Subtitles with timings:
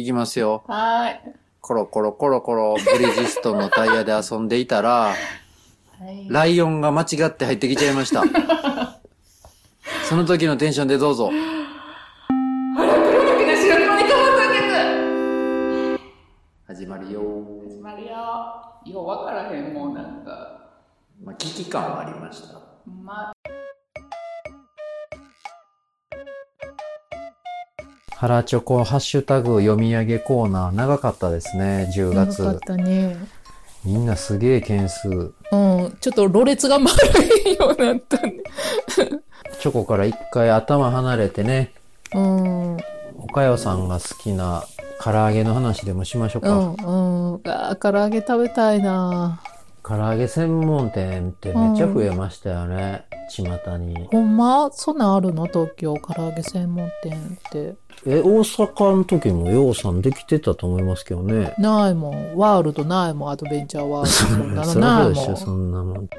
[0.00, 0.64] いきますよ。
[0.66, 1.34] はーい。
[1.60, 5.14] コロコロコロコロ、ブリヂストンのタイヤで遊んでいたら、は
[6.10, 6.26] い。
[6.28, 8.22] ライオンが間違って入ってきちゃいました。
[10.08, 11.30] その時のテンションでどうぞ。
[16.66, 17.20] 始まるよ。
[17.68, 18.12] 始まるよ。
[18.86, 20.70] よう分からへん、もうなんか。
[21.22, 22.60] まあ、危機感はありました。
[22.86, 23.32] ま
[28.20, 32.42] 原チョコハッシュタグ読み上げコーナー長かったですね、10月。
[32.42, 33.16] 長かったね。
[33.84, 35.08] みんなすげえ件数。
[35.08, 35.32] うん。
[36.00, 36.96] ちょっとろれつが丸
[37.46, 38.34] いようになったね。
[39.60, 41.72] チョコから一回頭離れてね、
[42.12, 42.74] うん。
[42.74, 42.80] うん、
[43.18, 44.64] おかよさんが好きな
[45.00, 46.56] 唐揚げの話でもしましょうか。
[46.56, 47.40] うん。
[47.44, 49.40] あー唐揚げ食べたいな
[49.82, 53.42] 唐揚げ専門店ってめっちゃ増えましたよね、巷
[53.78, 54.06] に。
[54.10, 54.70] ほんま？
[54.72, 55.46] そんなんあるの？
[55.46, 57.76] 東京唐揚げ専門店って。
[58.06, 61.54] え、大阪の時もようさんできてたと思いますけどね。
[61.58, 62.36] ないもん。
[62.36, 63.30] ワールドないもん。
[63.30, 64.62] アドベンチャーワールド。
[64.64, 66.08] そんなのないもそうでしょ、そんなもん。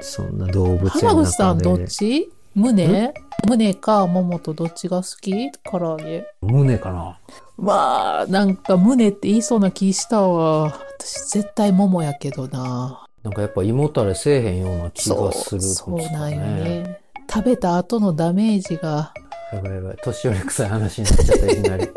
[0.00, 1.84] そんな動物園浜の口さんど中で。
[1.84, 2.32] っち？
[2.54, 3.14] 胸？
[3.48, 5.50] 胸か桃とどっちが好き？
[5.64, 6.26] 唐揚げ。
[6.42, 7.18] 胸かな
[7.56, 10.78] まあ、なんか胸って言いそうな気したわ。
[10.98, 13.06] 私絶対桃やけどな。
[13.22, 17.00] なんかやっぱ胃もたれせえへんような気がするんですそうかなんよね。
[17.32, 19.14] 食べた後のダメージが。
[19.52, 19.96] やばいやばい。
[20.02, 21.88] 年寄り臭い話になっちゃった、いきなり。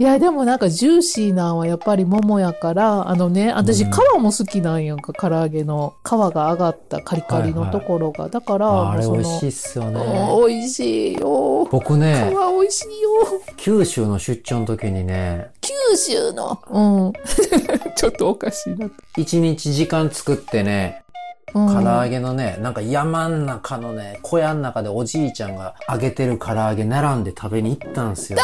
[0.00, 8.28] いや、でもなんかジューシーなんはやっぱり桃やから、あのね、私うん皮も好きなんやんか、唐揚げの皮が上がったカリカリのところが。
[8.28, 10.00] だから、ああれ美味しいっすよね。
[10.00, 11.64] うん美味しいよ。
[11.66, 13.10] 皮僕ね、美味しいよ。
[13.56, 16.58] 九州の出張の時にね、九州の。
[16.70, 17.12] うん。
[17.94, 18.90] ちょっとおかしいな。
[19.16, 21.04] 一日時間作ってね、
[21.54, 28.38] うん、唐揚げのね、なんか山ん中のね、小屋の中でおじいちゃんが揚げてる唐揚げ並んで食べに行ったんですよ。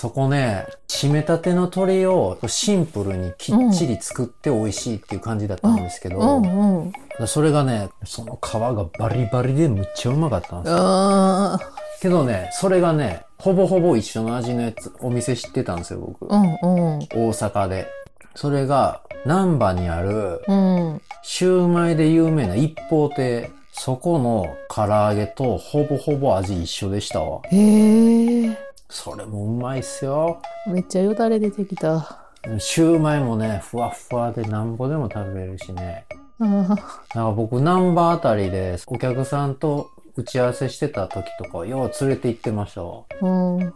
[0.00, 7.26] そこね、締めたての鶏をシンプルにきっちり作って美味しいっていう感じだったんですけど、うんうん。
[7.26, 11.60] それがね、その皮がバリバリでむっちゃうまかったんですよ。
[12.00, 16.32] けどね、それがね、ほぼほぼ一緒の味のやつ、お店知ってたんですよ、僕。
[16.32, 16.98] うんうん。
[17.00, 17.86] 大阪で。
[18.34, 21.02] それが、南波にある、うん。
[21.22, 23.50] シューマイで有名な一方亭。
[23.72, 27.42] そこの唐揚げとほぼほぼ味一緒でしたわ。
[27.50, 28.69] へえ。
[28.90, 30.42] それもうまいっすよ。
[30.66, 32.26] めっちゃよだれ出てきた。
[32.58, 36.06] シューマイもね、ふわふわでなんぼでも食べれるしね。
[36.38, 43.04] なんか僕、南波あたりでお客さんと打ち合わせしてた時とか、よう連れて行ってましたわ。
[43.20, 43.28] う
[43.62, 43.74] ん。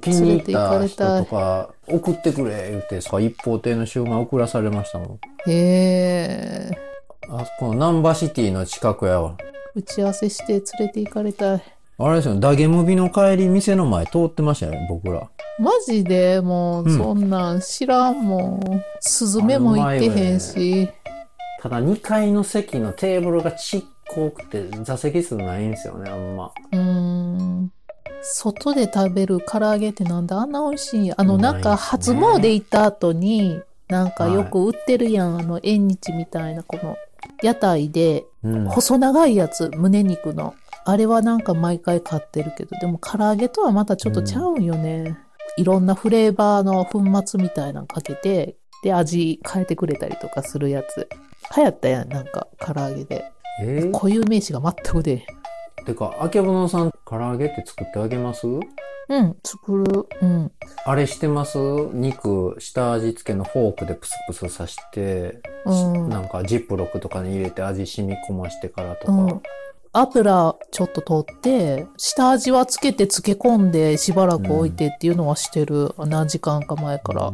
[0.00, 5.20] 気に入った連れて行かれた人とか、送ってくれ言って、一方亭のシューマイ送らされましたもん。
[5.46, 6.70] へえ。
[7.28, 9.36] あそこの南波シティの近くやわ。
[9.74, 11.62] 打ち合わせして連れて行かれたい。
[11.98, 15.28] あれですよ、ダゲムビの帰り店の前通ってましたよね、僕ら。
[15.58, 16.40] マジで？
[16.40, 18.82] もう、うんそんなん知らんもん。
[19.00, 20.88] スズメも行ってへんし。
[21.60, 26.50] ただ2階の席のテーブルがちっこくて座席数ないんですよね、あんま。
[26.72, 27.72] うーん。
[28.22, 35.38] 外で食べる唐揚げってなんであんな美味しいんやあの、うまいっすねなんか初詣行った後に、なんかよく売ってるやん。
[35.38, 36.96] あの、縁日みたいな、この、
[37.42, 38.64] 屋台で、うん。
[38.66, 40.54] 細長いやつ、胸肉の。
[40.84, 45.16] あれはなんか毎回買ってるけど、でも唐揚げとはまたちょっとちゃうんよね。
[45.56, 51.08] いろんなフレーバーの粉末みたいなのかけて、で、味変えてくれたりとかするやつ。
[51.56, 53.24] 流行ったやん、なんか、唐揚げで。
[53.60, 55.26] えー、固有名詞が全く出。
[55.84, 58.46] てか、あけぼのさん、唐揚げって作ってあげます？
[58.46, 60.06] うん、作る。
[60.20, 60.52] うん。
[60.86, 61.58] あれしてます？
[61.92, 69.12] 肉、下味付けのフォークでプスプスさして、うんなんかジップロックとかに入れて味染み込ましてからとか。
[69.12, 69.42] うん。
[69.94, 75.94] 油ちょっと取って、下味はつけて漬け込んでしばらく置いてっていうのはしてる。
[75.98, 77.32] 何時間か前から。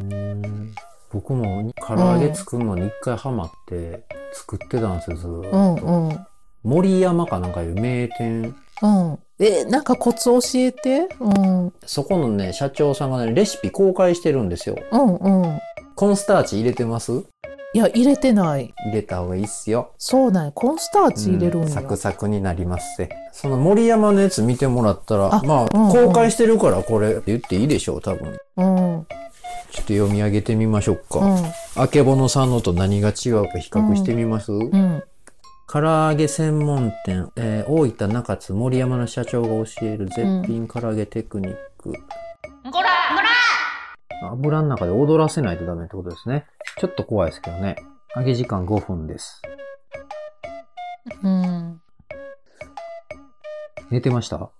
[1.10, 5.86] 僕も唐揚げ作るのに一回ハマって作ってたんですよ、ずーっと。
[5.86, 6.26] うんうん。
[6.64, 8.54] 森山かなんかいう名店。
[8.82, 9.18] うん。
[9.38, 11.08] え、なんかコツ教えて？
[11.20, 11.64] うん。
[11.64, 14.76] うんそこのね、社長さんがね、レシピ公開してるんですよ。
[14.90, 15.60] うん。
[15.94, 17.22] コーンスターチ入れてます？
[17.74, 18.72] いや、入れてない。
[18.86, 19.92] 入れた方がいいっすよ。
[19.98, 20.52] そうなんや。
[20.52, 21.66] コーンスターチ入れるんや。
[21.66, 23.10] うサクサクになりますせ。
[23.32, 28.38] その森山のやつ見てもらったら、あまあ、うんうん公開してるからこれ言っていいでしょう、多分。
[28.56, 29.06] うん。
[29.70, 31.18] ちょっと読み上げてみましょうか。
[31.18, 31.44] うん。
[31.76, 35.02] あけぼのさんのと何が違うか比較してみます、うん。
[35.70, 41.92] 唐揚げ専門店、えー大分中津森山の社長が教える絶品唐揚げテクニック。
[41.92, 42.27] こら
[44.22, 46.46] 油の中で踊らせないとダメってことですね。
[46.78, 47.76] ちょっと怖いですけどね。
[48.16, 49.40] 揚げ時間5分です。
[51.22, 51.80] うん。
[53.90, 54.50] 寝てました？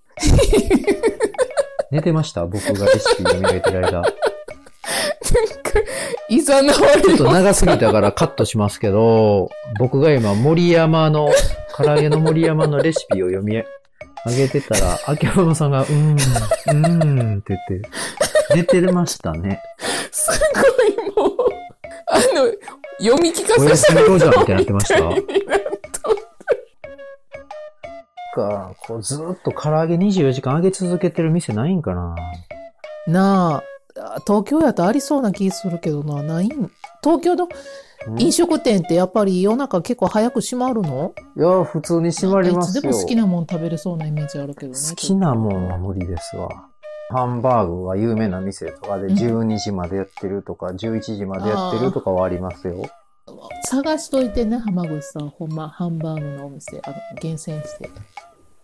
[1.90, 2.46] 寝てました？
[2.46, 4.02] 僕がレシピ読み上げてる間。
[6.31, 7.16] いざなわちょっ。
[7.16, 11.31] と長すぎたからカットしますけど、僕が今森山の、
[11.75, 13.64] 唐揚げの森山のレシピを読み上
[14.37, 17.88] げてたら、秋山さんが、うーん、うーんって言って、
[18.54, 19.60] 寝てましたね。
[20.10, 21.36] すごいもう、
[22.06, 22.52] あの、
[22.98, 24.98] 読み聞かおせ休みロジャーみたいになってました。
[28.34, 32.14] か、こうずーっと唐揚げ24時間揚げ続けてる店ないんかな
[33.06, 33.62] な
[33.96, 36.70] あ、東京やとありそうな気するけどな、ないん？
[37.02, 37.48] 東京の
[38.16, 41.14] 飲食店ってやっぱり夜中結構早く閉まるの？
[41.36, 42.80] いや、普通に閉まりますよ。
[42.80, 44.78] いつでも好きなもん食べれそうなイメージあるけどね。
[44.78, 46.48] 好きなもんは無理ですわ。
[47.10, 52.84] ハンバーグは有名な店とかでうん12時までやってるとか、11時までやってるとかはありますよ。
[53.64, 55.28] 探しといてね、浜口さん。
[55.31, 57.90] ほんま、ハンバーグのお店、あの、厳選して。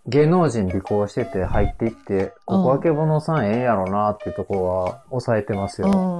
[0.06, 5.90] 芸能人尾行してて入っていって、ここうんあけぼのさんええやろなっていうとこは抑えてますうん。
[5.90, 6.19] よ。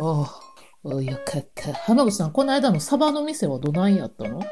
[0.00, 0.40] あ
[0.84, 1.72] あ、よかった。
[1.72, 4.42] 浜口さん、この間のサバの店はどないやったの？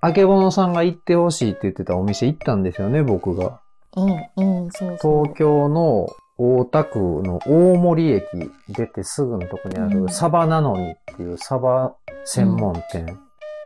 [0.00, 3.60] あけぼのさんが行ってほしいって言ってたお店行ったんですよね、僕が。
[3.96, 5.24] うん、うん、そうそう。
[5.24, 6.08] 東京の
[6.38, 8.24] 大田区の大森駅
[8.68, 11.94] 出てすぐのとこにあうんるサバなのにっていうサバ
[12.24, 13.18] 専門店。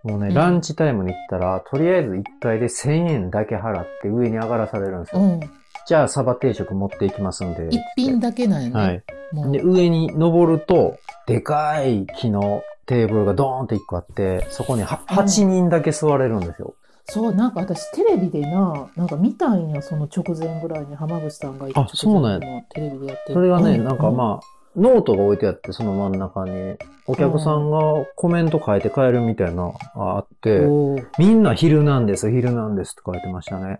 [0.03, 5.23] もうね、うんランチタイムに行ったら、とりあえず1回で1000円だけ払って上に上がらされるんですよ。
[5.23, 5.41] うん。
[5.87, 7.69] じゃあサバ定食持っていきますんで。
[7.71, 8.75] 一品だけなんやね。
[8.75, 9.05] はい。
[9.33, 16.75] もうで、上に登ると、でかい木のテーブルがドーンって1個あって、そこにはうん8人だけ座れるんですよ。
[17.09, 22.51] そう、なんか私テレビでな、なんか見たんや、その直前ぐらいに浜口さんがいたあそうなんや。
[22.55, 23.29] のテレビでやって。
[23.29, 23.35] る。
[23.35, 26.77] それがね、うなんかまあ、ノートが置いてあって、その真ん中に、
[27.07, 27.79] お客さんが
[28.17, 31.07] コメント書いて帰るみたいなあって、おー。
[31.19, 33.79] みんな昼なんです、昼なんですって書いてましたね。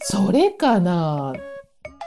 [0.00, 1.32] それかな。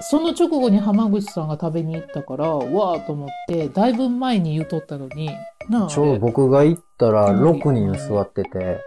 [0.01, 5.29] その直後に浜口さんが食べに行ったから、わーと思って、だいぶ前に言うとったのに、
[5.69, 5.88] なあ。
[5.88, 7.44] ちょうど僕が行ったらうん。
[7.44, 8.77] 6人座ってて、うん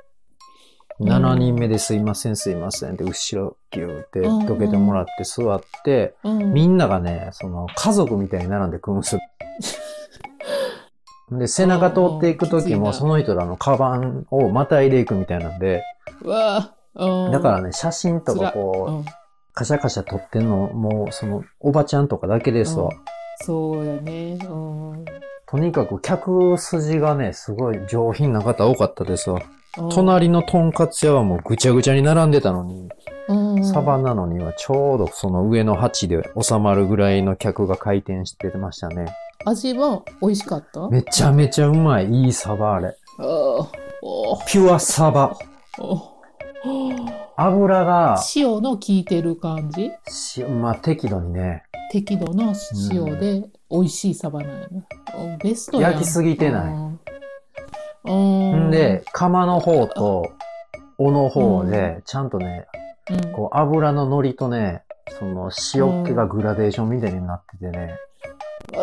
[1.00, 9.20] 7人目ですいませんすいませんって後ろギューってうんどけてもらって座って、うん、みんながね、その家族みたいに並んで食うんすよ。
[11.32, 15.82] で、背中通っていくときも、その人らのカバンをまたいでいくみたいなんで、
[16.25, 19.04] だからね、写真とかこう、うん、
[19.52, 22.87] カシャカシャ撮ってんの、もう、その、おばちゃんとかだけですわ。
[22.87, 22.90] うん
[23.44, 24.38] そうやね。
[24.48, 24.54] う
[24.96, 25.04] ん
[25.48, 29.40] とにかく、客筋がね、すごい上品な方多かったですわ。
[29.78, 32.88] うん隣のとんかつ屋はもうぐちゃぐちゃに並んでたのに、
[33.28, 39.06] うんサバなのにはちょうどその上の鉢で収まるぐらいの客が回転してましたね。
[39.44, 40.88] 味は美味しかった？
[40.88, 42.11] めちゃめちゃうまい。
[42.11, 42.96] いいサバあれ。
[44.49, 45.37] ピュアサバ。
[45.79, 46.17] お
[47.37, 49.90] 油が、塩の効いてる感じ？
[50.08, 52.55] しまあ、適度にね、適度の
[52.90, 54.84] 塩で美味しいサバなんやね。
[55.14, 56.93] おベストやん焼きすぎてないうんうん。
[56.93, 57.00] ん
[58.70, 60.32] で、釜の方と、
[60.99, 62.67] 尾の方で、ちゃんとね、
[63.11, 64.82] うん、こう油の海苔とね、
[65.19, 67.97] その塩気がグラデーションみたいになっててね、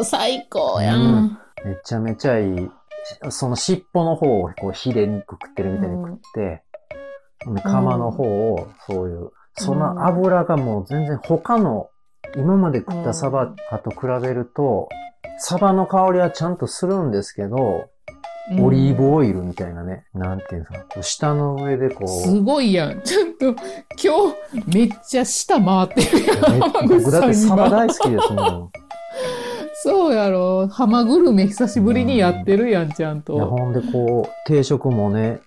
[0.03, 1.01] 最高やうん。
[1.25, 1.39] ん。
[1.65, 2.69] めちゃめちゃいい。
[3.29, 6.63] その尻尾の方をこうヒレ肉食ってるみたいに食って、
[7.53, 11.89] で釜の方をそういう、その油がもう全然他の
[12.35, 13.47] 今まで食ったサバ
[13.83, 14.89] と比べると、
[15.37, 17.89] サバの香りはちゃんとするんですけど、
[18.59, 23.01] オリーブオイルみたいなね、なんていうんですか、こう下の上でこすう、ごいやん。
[23.01, 26.89] ちょっと、今日、めっちゃ舌回ってるやん。
[26.89, 28.71] 僕だってサバ大好きですもん。
[29.85, 30.67] そうやろ。
[30.67, 33.37] 浜グルメ久しぶりにやってるやん、ちゃんと。
[33.45, 35.39] ほんでこう、定食もね、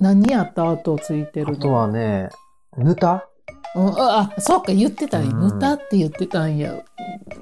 [0.00, 1.52] 何やった後ついてるの？
[1.52, 2.30] あとはね、
[2.76, 3.28] ぬた？
[3.76, 6.74] うん、あ、あそうか、言ってたんぬたって言ってたんや。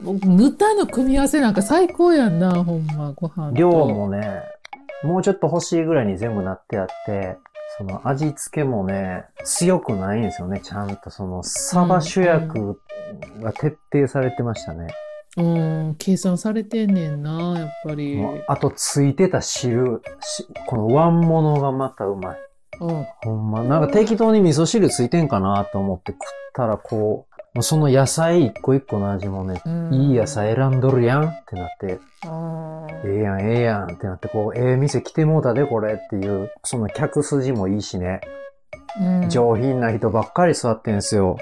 [0.02, 3.56] 僕ぬたの組み合わせなんか最高やんな、ほんま、ご飯と。
[3.56, 4.42] 量もね、
[5.02, 7.36] もうちょっと欲しいぐらいに全部なってあって、
[7.76, 10.60] その味付けもね、強くないんですよね。
[10.60, 12.80] ちゃんとそのサバ主役
[13.40, 14.88] が徹底されてましたね。
[15.36, 15.42] う
[15.90, 18.16] ん、計算されてんねんな、やっぱり。
[18.16, 22.38] もうあとついてた汁、しこのワンモノがまたうまい。
[22.80, 23.06] うん。
[23.22, 26.18] ほんま、なんか適当に味噌汁ついてんかなと思って食っ
[26.54, 41.38] たらこう、もうその野菜一個一個の味もね、うんいい野菜選んどるやんってなって、あええやん、ええやんってなって、こう、ええ店来てもうたで、これっていう、その客筋もいいしね、ーうん上品な人ばっかり座ってんすよ。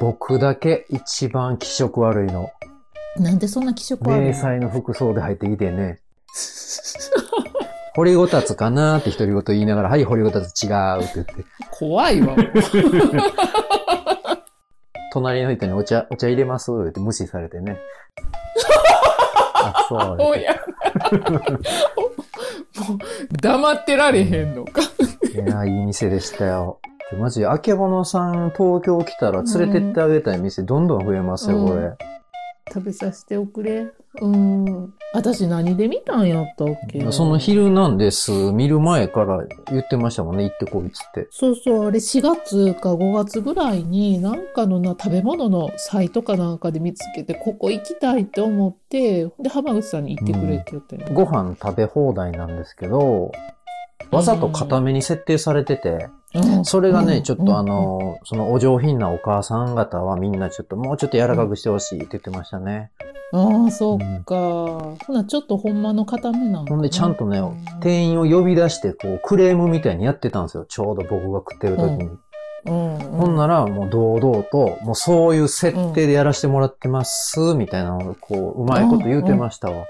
[0.00, 2.50] 僕だけ一番気色悪いの。
[3.16, 4.24] なんでそんな気色悪いの？
[4.26, 6.00] 迷彩の服装で入ってきてね、
[7.94, 11.32] 掘りごたつかなーって独り言言いながら、はい、掘りごたつ違うって言って。
[11.70, 12.36] 怖いわ。
[15.14, 16.72] 隣の人にお茶、お茶入れます？
[16.88, 17.78] って無視されてね。
[19.54, 20.16] あ、そう。
[20.18, 20.54] おや。
[21.14, 22.98] もう、
[23.40, 24.80] 黙ってられへんのか。
[25.32, 26.80] いや、いい店でしたよ。
[27.12, 31.92] でマジ、あけぼのさん東京来たら連れてってあげたい店どんどん増えますよ、うんこれ。
[32.74, 33.86] 食べさせておくれ。
[34.20, 34.92] うん。
[35.12, 37.12] 私何で見たんやったっけ？
[37.12, 38.32] その昼なんです。
[38.32, 41.28] 見る前から言ってましたもんね、行ってこいっつって。
[41.30, 53.30] そうそう、あれ4月か5月ぐらいに、なんかのな、食べ物のサイトかなんかで見つけて、ここ行きたいって思って、で、浜口さんに行ってくれって言ってんのご飯食べ放題なんですけど、
[54.10, 62.90] わざと固めに設定されてて、うんそれがね、ちょっとあ、うんの、そのお上品なお母さん方はみんなちょっともうちょっと柔らかくしてほしいって言ってましたね。
[63.32, 64.34] ああ、そうか。
[64.34, 70.64] ほな、ちょっとほんまの固めなのほんでちゃんとねうん、店員を呼び出してこうクレームみたいにやってたんですよ。
[70.66, 72.10] ちょうど僕が食ってる時に。
[72.66, 79.84] うん、ほんならもう堂々と、もうそういう設定でやらせてもらってます、みたいなのをこう、うまいこと言うてましたわ。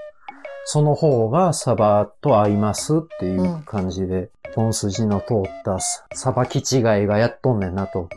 [0.65, 5.77] その方がサバと合いますっていう感じで、本筋の通った
[6.15, 8.09] サバキ違いがやっとんねんなと。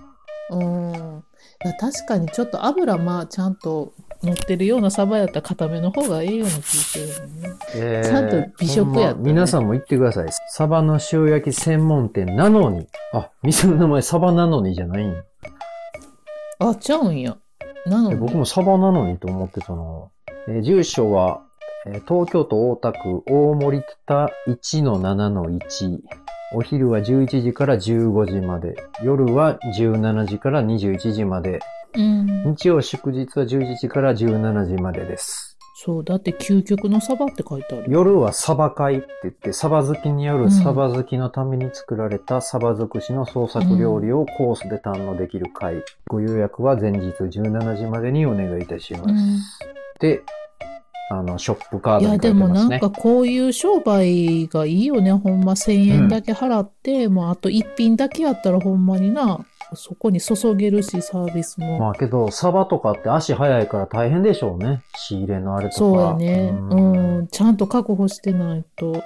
[0.50, 1.24] うん。
[1.64, 7.56] いや確かにちょっと油まあちゃんと乗ってるようなサバやったら固めの方がええような気がするよね。
[7.74, 10.28] えちゃんと美食やったね皆さんも行ってください。
[10.50, 12.86] サバの塩焼き専門店なのに。
[13.12, 15.22] あ、店の名前サバなのにじゃないんや。
[16.60, 17.36] あ、ちゃうんや。
[17.86, 18.14] なのに。
[18.14, 19.82] え僕もサバなのにと思ってたな。
[20.48, 21.47] えー住所は、えー
[22.06, 25.98] 東京都大田区大森北1-7-1。
[26.54, 28.76] お昼は11時から15時まで。
[29.02, 31.60] 夜は17時から21時まで。
[31.94, 32.44] うん。
[32.52, 35.56] 日曜祝日は11時から17時までです。
[35.80, 37.84] そう、だって究極のサバって書いてある。
[37.88, 45.82] 夜はサバ会って言って、サバ好きによるサバ好きのために作られたサバ尽くしの創作料理をコースで堪能できる会。
[46.08, 49.04] ご予約は前日17時までにお願いいたします。
[49.04, 49.38] うん
[49.98, 50.22] で、
[51.10, 52.78] あの、ショップカーいや、ドに書でもいてますね。
[52.80, 55.12] なんかこういう商売がいいよね。
[55.12, 61.78] ほんま1000円だけ払って、もうあと1品だけやったらほんまにな、そこに注げるし、サービスも。
[61.78, 64.82] まあけど、サバとかって足早いから大変でしょうね。
[64.96, 65.78] 仕入れのあれとか。
[65.78, 66.50] そうやね。
[66.50, 67.28] んうん。
[67.28, 69.02] ちゃんと確保してないと。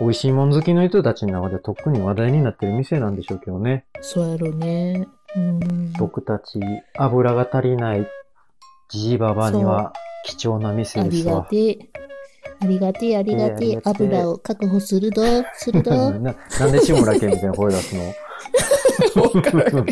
[0.00, 3.84] 美味しいもん好きの人たちの中で特に話題になってる店なんでしょうけどね。
[4.00, 5.06] そうやろね。
[5.36, 5.92] うん。
[5.98, 6.60] 僕たち、
[6.96, 8.06] 油が足りない
[8.88, 9.92] じじばばには
[10.24, 11.46] 貴重な店ありがですわ。
[11.46, 11.78] ありがてえ、
[12.60, 15.22] ありがてありがてえ油を確保するど、
[15.54, 16.10] するど。
[16.20, 17.96] ななんで志村けんみたいな声出す
[19.16, 19.22] の？
[19.22, 19.74] わからへん。
[19.76, 19.84] も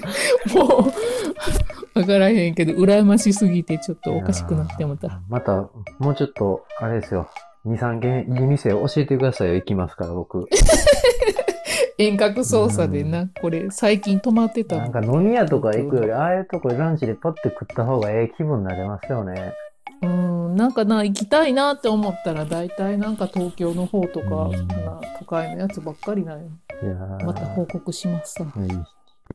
[1.94, 5.20] う、わからへんけど、羨ましすぎてちょっとおかしくなってもた。
[5.28, 5.68] また、
[5.98, 7.28] もうちょっと、あれですよ。
[7.66, 9.54] 2、3軒いい店教えてくださいよ。
[9.54, 10.46] 行きますから、僕。
[11.98, 14.92] 遠隔操作でな、これ最近止まってたなんの。
[14.92, 19.52] か飲み屋とか行くより、ああいうとこランチでパッて食った方がええ気分になれますよね。
[20.02, 26.50] うん、なんかな、行きたいなって思ったら、大体なんか東京の方とか、うんな都会のやつばっかりなんよ。
[26.82, 28.46] いやーまた報告しますさ。
[28.56, 28.86] うん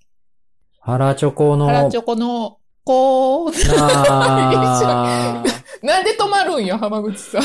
[0.79, 3.51] 原チョコの原チョコの、こう、
[5.85, 7.41] なんで止まるんよ、浜口さん。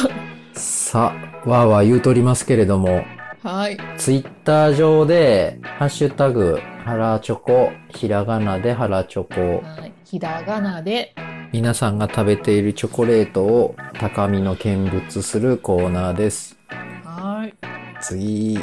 [0.53, 1.13] さ
[1.45, 3.05] あ、わーわー言うとりますけれども、
[3.45, 3.79] はい。
[3.97, 9.93] ツイッター上で、ハッシュタグ、ハラチョコ、ひらがなでハラチョコ、はい。
[10.05, 11.15] ひらがなで、
[11.53, 16.59] 皆さんが食べているチョコレートを高みの見物するコーナーです。
[17.05, 17.55] はい。
[18.01, 18.59] 次、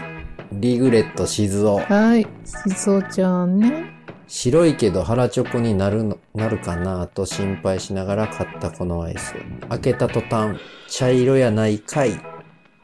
[0.52, 1.78] リグレット静雄。
[1.78, 2.28] はい。
[2.44, 3.95] しそちゃんね。
[4.28, 9.36] 白いけど腹チョコになるの、なるかなと心配しながら買ったこのアイス。
[9.70, 12.20] 開けた途端、茶色やないかい。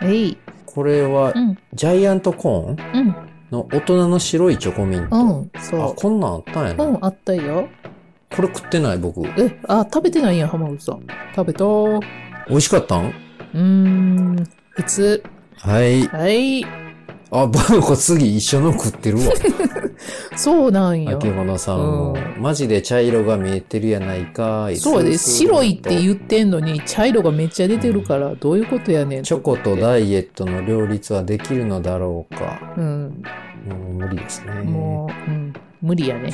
[0.01, 0.37] えい。
[0.65, 1.57] これはう、ん。
[1.73, 2.99] ジャイアントコーン？
[2.99, 3.15] うん。
[3.51, 5.15] の大人の白いチョコミント。
[5.15, 5.51] うん。
[5.53, 6.75] あ、そこんなんあったんやう。
[6.75, 6.85] な。
[6.85, 7.67] うん、あったよ。
[8.29, 9.27] これ食ってない僕。
[9.37, 11.05] え、あ、食べてないやん、浜口さん。
[11.35, 12.01] 食べたー。
[12.47, 13.07] 美味しかったん？
[13.07, 14.47] うーん。
[14.69, 15.23] 普通。
[15.57, 16.07] はい。
[16.07, 16.80] はい。
[17.33, 19.23] あ、バウコ次一緒の食ってるわ。
[20.35, 21.21] そうなんよあ。
[21.21, 24.75] けぼのさんも、うマジで茶色が見えてるやないかい。
[24.75, 25.37] そうです。
[25.37, 26.01] 白いってう。
[26.01, 29.23] 言ってんのに、茶色がめっちゃ出てるから、どういうことやねん。
[29.23, 32.59] チョコとダイエットの両立はできるのだろうか。
[32.77, 33.23] うん。
[33.69, 34.69] もう無理ですね。
[34.69, 35.53] もう、うん。
[35.81, 36.33] 無理やね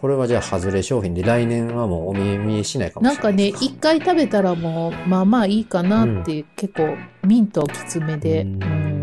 [0.00, 3.24] これはじゃあ外れ商品で来年はもうお見え見えしないかもしれない。
[3.24, 8.42] なんかね、一回食べたらもう、まあまあいいかなって、結構、ミントきつめで。
[8.42, 8.54] ううん
[8.92, 8.95] ん。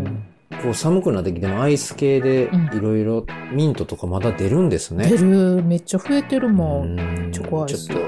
[0.64, 5.06] こう寒くなってきてもアイス系でうんいろいろミントとかまだ出るんですね。
[5.10, 6.84] 出る、めっちゃ増えてるも。
[6.86, 8.06] うんんチョコアイスちょっと、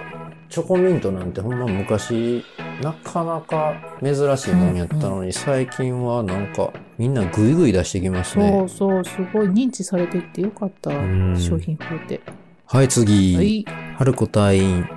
[0.49, 2.43] チョコミントなんてほんま昔、
[2.83, 8.69] なかなか珍しいもんやったのに、最近はなんかみんなグイグイ出してきますそねう。
[8.71, 11.37] そう、すごい認知されていってよかったん。
[11.39, 12.21] 商品増えて。
[12.65, 13.37] はい、次。
[13.37, 13.65] はい。
[13.99, 14.89] 春子隊員。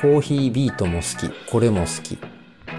[0.00, 1.50] コーヒービートも好き。
[1.50, 2.18] これも好き。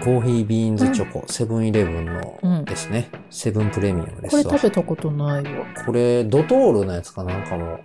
[0.02, 1.24] コーヒービーンズチョコ。
[1.28, 3.08] セブンイレブンうんのですね。
[3.30, 4.42] セブンプレミアムですわ。
[4.44, 5.66] これ食べたことないわ。
[5.84, 7.80] これ、ドトールのやつかなんかも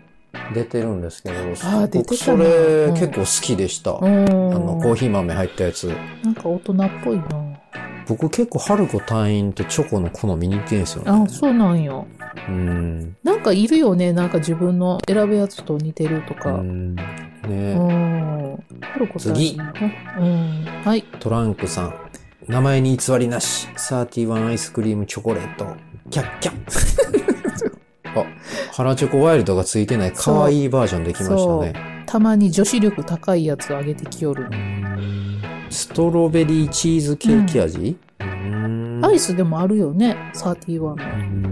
[0.53, 2.45] 出てるんですけど、ー出てそれ
[2.89, 3.91] うん結構好きでした。
[3.91, 4.25] うあん。
[4.25, 5.91] の、コーヒー豆入ったやつ。
[6.23, 7.23] なんか大人っぽいな。
[8.07, 11.11] 僕結構春子隊員とチョコの好み似てんすよね。
[11.11, 11.93] あ、そうなんや。
[12.47, 13.15] うん。
[13.23, 14.11] なんかいるよね。
[14.11, 16.51] なんか自分の選ぶやつと似てるとうか。
[16.51, 16.59] ん。
[16.59, 17.32] うねん。
[17.43, 19.57] ハルコさん次
[20.19, 20.65] うん。
[20.83, 21.03] はい。
[21.19, 21.95] トランクさん。
[22.47, 23.67] 名前に偽りなし。
[23.75, 25.75] 31アイスクリームチョコレート。
[26.09, 26.59] キャッキャッ。
[28.19, 28.25] あ、
[28.73, 31.73] 原チョコワイルドがついてない可愛いバージョンできましたね。
[32.05, 34.49] たまに女子力高いやつあげてきよる。
[35.69, 38.12] ストロベリーチーズケーキ味、うん
[39.03, 40.15] アイスでもあるよね。
[40.33, 40.79] 31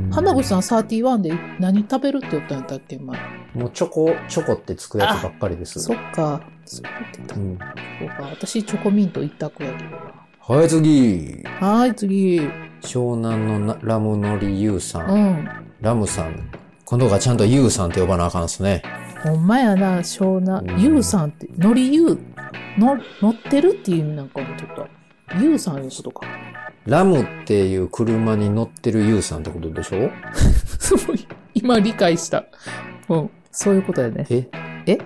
[0.07, 0.13] の。
[0.13, 3.19] 花口さん31で何食べるって言ったんやっけ前。
[3.53, 5.79] もうチョコ、チョコってつくやつばっかりです。
[5.81, 6.41] そっか。
[6.65, 7.35] そう言ってた。
[7.35, 7.57] うん
[7.99, 8.23] そうか。
[8.31, 9.97] 私チョコミント一択やけどな。
[10.39, 11.43] はい、次。
[11.59, 12.39] はーい、次。
[12.81, 15.11] 湘南のなラムノリユウさん。
[15.11, 15.49] うん。
[15.81, 16.49] ラムさん。
[16.85, 18.81] 今度がちゃんとユウさんって呼ばなあかんですね。
[19.23, 20.77] ほんまやな、湘南う。
[20.77, 22.19] んゆうさんって、のりゆう、
[22.77, 24.87] の、乗ってるっていう意味なんかもちょっと。
[25.39, 26.27] ゆうさんいうことか。
[26.85, 30.09] ラムっていう車に乗ってるユウさんってことでしょ？
[30.79, 31.27] すごい。
[31.53, 32.45] 今理解した。
[33.09, 33.29] うん。
[33.51, 34.25] そういうことやね。
[34.29, 34.47] え？
[34.87, 34.97] え？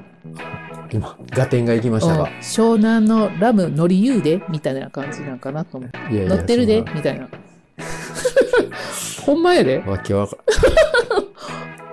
[0.91, 2.27] 今、ガテンが行きましたうんが。
[2.41, 5.97] 湘南のラム乗りゆうでみたいな感じなんかなと思って。
[6.13, 6.81] いやいや乗ってるで？
[6.93, 7.27] みたいな。
[9.25, 10.37] ほんまやでなわけわか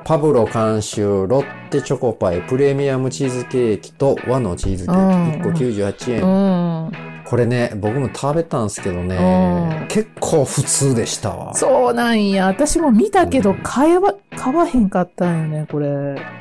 [0.05, 6.23] パブロ監修ロッテチョコパイプレミアムチーズケーキと和のチーズケーキうん1個98円。
[6.23, 7.12] うん。
[7.33, 11.55] これね、僕も食べたんですけどうねん、結構普通でしたわ。
[11.55, 12.45] そうなんや。
[12.45, 15.89] 私も見たけど、買えば、買わへんかったんよね、これ。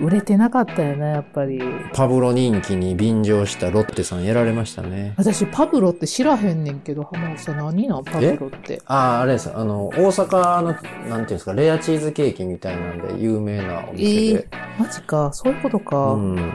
[0.02, 1.62] 売れてなかったよね、やっぱり。
[1.94, 5.14] パブロ人気に便乗したロッテさんやられましたね。
[5.16, 8.04] 私、パブロって知らへんねんけど、浜口さん何なん？
[8.04, 8.82] パブロって。
[8.86, 9.50] ああ、あれです。
[9.56, 14.48] あの、大阪の、なんていうんですか、レアチーズケーキみたいなんで有名なお店で。
[14.78, 16.16] マジか、そういうことか。
[16.16, 16.54] うん。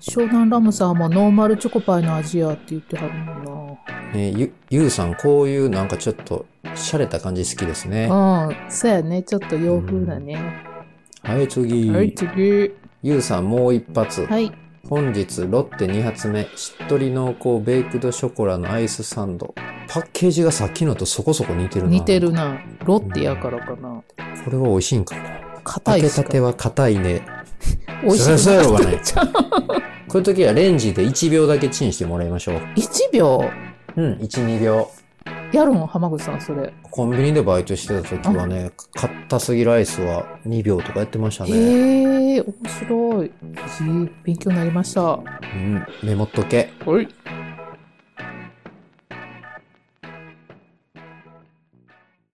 [0.00, 3.78] 湘南ラムさんもノーマルチョコパイの味やって言ってはるも
[4.14, 8.06] ねゆ、ゆうさん、こういうなんかちょっと、洒落た感じ好きですね。
[8.06, 8.46] んな。
[8.48, 9.22] うん、そうやね。
[9.22, 10.38] ちょっと洋風だね。
[11.22, 11.90] はい、次。
[11.90, 12.72] はい、次。
[13.02, 14.26] ゆうさん、もう一発。
[14.26, 14.52] はい。
[14.88, 19.54] 本日、ロッテ2発目、しっとり濃厚ベイクドショコラのアイスサンド。
[19.88, 21.90] パッケージがさっきのとそこそこ似てるな。
[21.90, 22.18] 似て。
[22.18, 22.58] るな。
[22.84, 24.02] ロッテやからかな。
[24.44, 25.40] これは美味しいんかな。
[25.62, 27.22] 硬いったては硬いね。
[28.02, 28.24] 美味しい。
[28.24, 29.00] そりゃそうやろうがね
[30.10, 32.56] こういう時はレンジで1秒だけチンしてもらいましょう。
[32.74, 33.48] 1秒？
[33.96, 34.90] うん、1、2秒。
[35.52, 36.72] やるん浜口さん、それ。
[36.90, 41.52] コンビニでバイトしてた時はね、硬すぎるアイスは2秒とかやってましたね。
[41.52, 43.26] へえ、面白い。
[43.26, 45.02] へえ勉強になりました。
[45.02, 45.22] う
[45.56, 46.72] ん、メモっとけ。
[46.84, 47.06] はい。